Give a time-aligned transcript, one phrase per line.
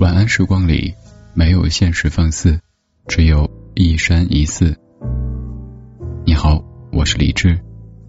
[0.00, 0.94] 晚安时光里，
[1.34, 2.58] 没有现实放肆，
[3.06, 4.74] 只有一山一寺。
[6.24, 7.60] 你好，我是李志，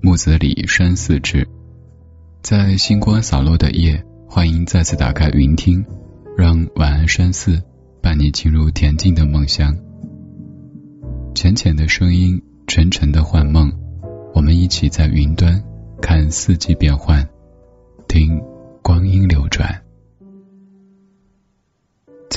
[0.02, 1.46] 木子李山寺志。
[2.42, 5.86] 在星光洒落的夜，欢迎再次打开云听，
[6.38, 7.62] 让晚安山寺
[8.02, 9.76] 伴你进入恬静的梦乡。
[11.36, 13.70] 浅浅的声音，沉沉的幻梦，
[14.34, 15.62] 我们一起在云端
[16.02, 17.28] 看四季变换，
[18.08, 18.40] 听
[18.82, 19.81] 光阴流转。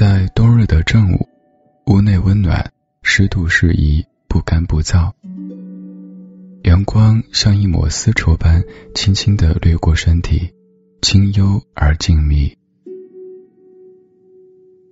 [0.06, 1.30] 在冬日的正午，
[1.86, 2.70] 屋内温暖，
[3.02, 5.12] 湿度适宜，不干不燥。
[6.62, 8.62] 阳光像一抹丝绸般
[8.94, 10.52] 轻轻地掠过身体，
[11.00, 12.54] 清幽而静谧。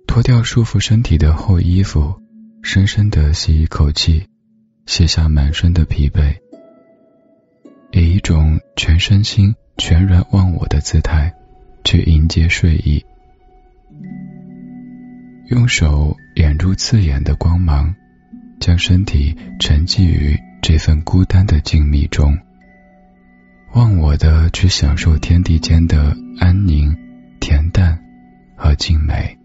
[0.07, 2.19] 脱掉束缚身体的厚衣服，
[2.63, 4.25] 深深地吸一口气，
[4.87, 6.37] 卸下满身的疲惫，
[7.91, 11.31] 以一种全身心全然忘我的姿态
[11.83, 13.05] 去迎接睡意。
[15.49, 17.93] 用手掩住刺眼的光芒，
[18.61, 22.37] 将身体沉寂于这份孤单的静谧中，
[23.73, 26.95] 忘我的去享受天地间的安宁、
[27.41, 27.99] 恬淡
[28.55, 29.37] 和静美。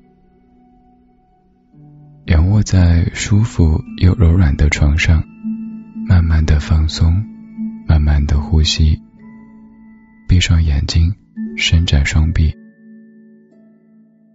[2.27, 5.24] 仰卧在舒服又柔软的床上，
[6.06, 7.24] 慢慢的放松，
[7.88, 9.02] 慢慢的呼吸，
[10.28, 11.12] 闭上眼睛，
[11.56, 12.55] 伸展双臂，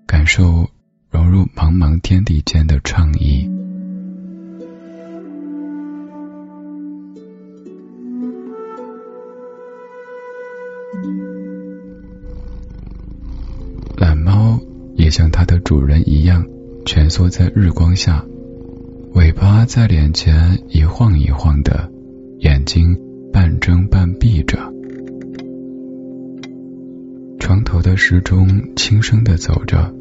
[0.05, 0.69] 感受。
[1.13, 3.47] 融入茫茫天地间的创意。
[13.95, 14.59] 懒猫
[14.95, 16.43] 也像它的主人一样，
[16.83, 18.25] 蜷缩在日光下，
[19.13, 21.91] 尾巴在脸前一晃一晃的，
[22.39, 22.97] 眼睛
[23.31, 24.57] 半睁半闭着。
[27.39, 29.93] 床头的时钟轻声的走着。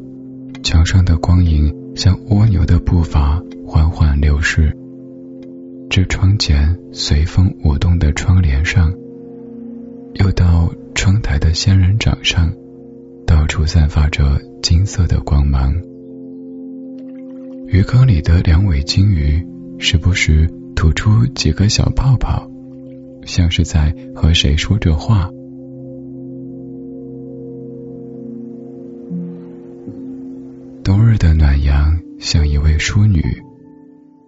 [0.63, 4.75] 墙上的光影像蜗牛的步伐缓缓流逝，
[5.89, 8.93] 至窗前随风舞动的窗帘上，
[10.13, 12.53] 又到窗台的仙人掌上，
[13.27, 15.75] 到处散发着金色的光芒。
[17.67, 19.45] 鱼缸里的两尾金鱼
[19.79, 22.49] 时不时吐出几个小泡泡，
[23.25, 25.29] 像是在和谁说着话。
[32.23, 33.21] 像一位淑女，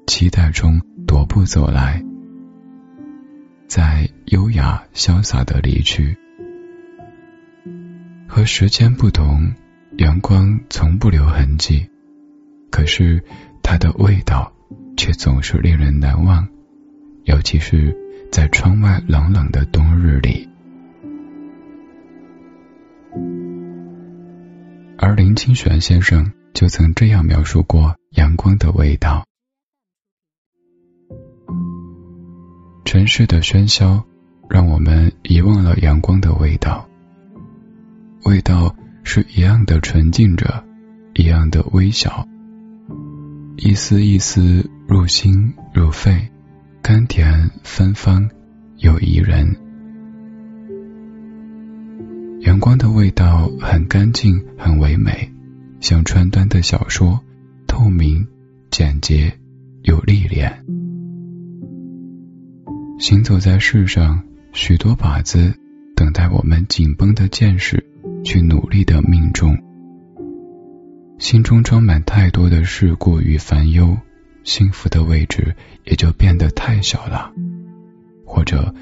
[0.05, 2.03] 期待中踱步走来，
[3.69, 6.17] 在优雅潇洒的离去。
[8.27, 9.53] 和时间不同，
[9.97, 11.87] 阳光从不留痕迹，
[12.69, 13.23] 可是
[13.63, 14.51] 它的味道
[14.97, 16.49] 却总是令人难忘，
[17.23, 17.95] 尤其是
[18.29, 20.49] 在窗外冷冷的冬日里。
[25.15, 26.31] 林清玄先生。
[26.55, 29.25] 就曾这样描述过阳光的味道。
[32.85, 34.05] 城市的喧嚣
[34.49, 36.87] 让我们遗忘了阳光的味道，
[38.23, 38.73] 味道
[39.03, 40.63] 是一样的纯净着，
[41.13, 42.25] 一样的微小，
[43.57, 46.31] 一丝一丝入心入肺，
[46.81, 48.29] 甘甜芬芳
[48.77, 49.64] 又宜人。
[52.45, 55.31] 阳光的味道很干净，很唯美。
[55.79, 57.19] 像川端的小说，
[57.65, 58.27] 透明、
[58.69, 59.33] 简洁、
[59.81, 60.63] 有历练。
[62.99, 64.21] 行走在世上，
[64.53, 65.55] 许多靶子
[65.95, 67.83] 等待我们紧绷的见识
[68.23, 69.57] 去努力的命中。
[71.17, 73.97] 心中装满太多的事故与烦忧，
[74.43, 77.31] 幸福的位置也就变得太小了，
[78.23, 78.75] 或者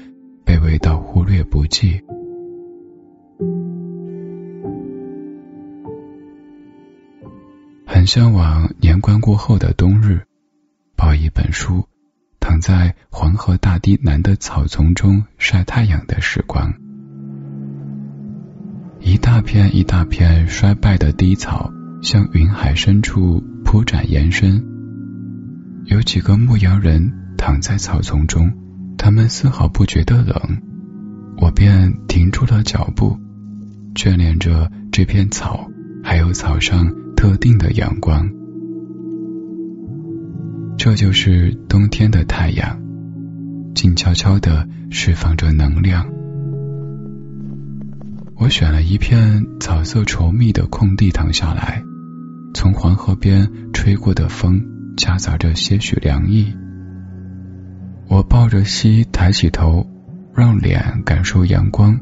[0.44, 2.02] 被味道忽略不计。
[8.04, 10.26] 很向往年关过后的冬日，
[10.94, 11.88] 抱一本书，
[12.38, 16.74] 躺在黄河大堤南的草丛中晒太阳的时光。
[19.00, 21.72] 一大片一大片衰败的低草，
[22.02, 24.62] 向云海深处铺展延伸。
[25.86, 28.52] 有几个牧羊人躺在草丛中，
[28.98, 30.60] 他们丝毫不觉得冷。
[31.38, 33.18] 我便停住了脚步，
[33.94, 35.70] 眷恋着这片草，
[36.02, 36.94] 还有草上。
[37.16, 38.28] 特定的阳光，
[40.76, 42.80] 这就是冬天的太阳，
[43.74, 46.06] 静悄悄的释放着能量。
[48.36, 51.82] 我选了一片草色稠密的空地躺下来，
[52.52, 54.62] 从黄河边吹过的风
[54.96, 56.54] 夹杂着些许凉意。
[58.08, 59.86] 我抱着膝抬起头，
[60.34, 61.98] 让脸感受阳光，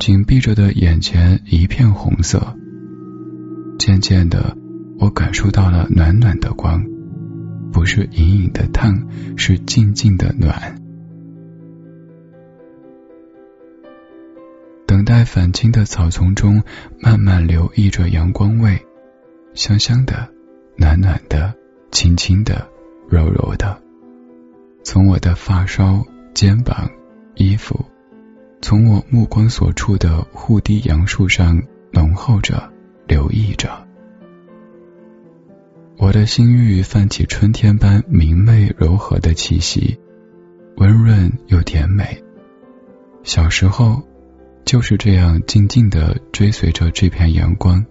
[0.00, 2.56] 紧闭着的眼前一片红色。
[3.78, 4.56] 渐渐的，
[4.98, 6.84] 我感受到了暖暖的光，
[7.72, 10.82] 不是隐隐的烫，是静静的暖。
[14.84, 16.62] 等待返青的草丛中，
[17.00, 18.84] 慢慢留意着阳光味，
[19.54, 20.28] 香香的，
[20.76, 21.54] 暖暖的，
[21.92, 22.68] 轻轻的，
[23.08, 23.80] 柔柔的，
[24.82, 26.04] 从我的发梢、
[26.34, 26.90] 肩膀、
[27.36, 27.84] 衣服，
[28.60, 32.72] 从我目光所处的护堤杨树上浓厚着，
[33.08, 33.86] 留意着。
[35.96, 39.98] 我的心域泛起春天般明媚柔和的气息，
[40.76, 42.22] 温润又甜美。
[43.24, 44.00] 小时候
[44.64, 47.84] 就是这样静静的追随着这片阳光，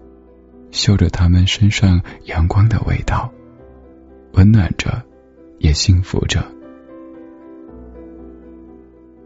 [0.71, 3.29] 嗅着他们身上阳光的味道，
[4.33, 5.03] 温暖着，
[5.59, 6.41] 也幸福着。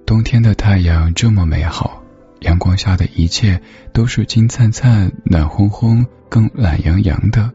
[0.08, 2.01] 冬天的太阳这么美好，
[2.42, 3.62] 阳光下的一切
[3.94, 7.52] 都是金灿灿、暖烘烘、更懒洋洋的。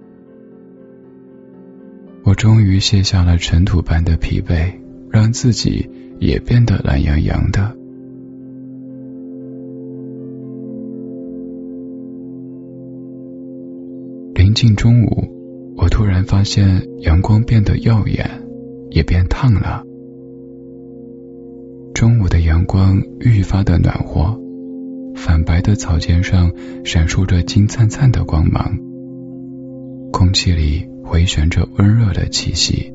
[2.24, 4.72] 我终于卸下了尘土般的疲惫，
[5.10, 5.88] 让自己
[6.18, 7.76] 也变得懒洋洋的。
[14.34, 18.28] 临近中午，我突然发现阳光变得耀眼，
[18.90, 19.82] 也变烫了。
[21.94, 24.38] 中午的阳光愈发的暖和，
[25.26, 26.52] 泛白的草尖上
[26.84, 28.78] 闪烁着金灿灿的光芒，
[30.12, 30.88] 空气里。
[31.08, 32.92] 回旋着温热的气息，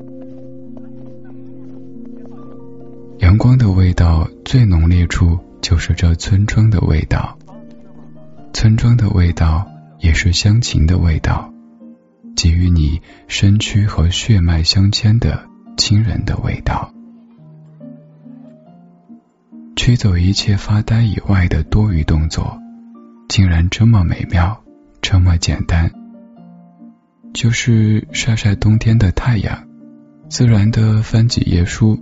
[3.20, 7.38] 阳光的味道最浓烈处就是这村庄的味道，
[8.52, 9.66] 村庄的味道
[9.98, 11.50] 也是乡情的味道，
[12.36, 15.46] 给予你身躯和血脉相牵的
[15.78, 16.92] 亲人的味道，
[19.92, 22.58] 驱走一切发呆以外的多余动作，
[23.28, 24.58] 竟然这么美妙，
[25.02, 25.90] 这么简单。
[27.34, 29.68] 就是晒晒冬天的太阳，
[30.30, 32.00] 自然的翻几页书，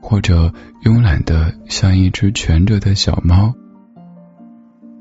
[0.00, 0.52] 或者
[0.82, 3.54] 慵懒的像一只蜷着的小猫。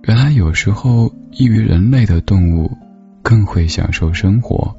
[0.03, 2.77] 原来有时候异于人类的动物
[3.23, 4.75] 更会享受生活。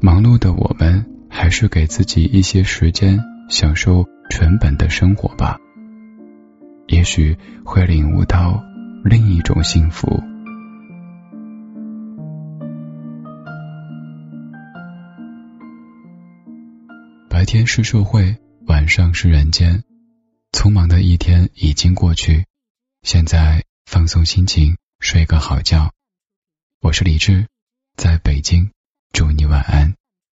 [0.00, 5.58] 忙碌的我们，还是给自己一些时间享受纯本的生活吧，
[6.86, 8.62] 也许会领悟到
[9.04, 10.22] 另一种幸福。
[17.30, 18.36] 白天是社会，
[18.66, 19.82] 晚上是人间。
[20.52, 22.44] 匆忙的一天已经过去，
[23.02, 25.92] 现在放松心情，睡个好觉。
[26.80, 27.46] 我是李志，
[27.96, 28.70] 在北京，
[29.12, 29.97] 祝你晚安。